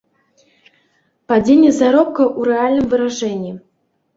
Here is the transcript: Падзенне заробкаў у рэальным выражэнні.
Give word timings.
Падзенне 1.31 1.71
заробкаў 1.81 2.27
у 2.41 2.49
рэальным 2.51 2.85
выражэнні. 2.95 3.53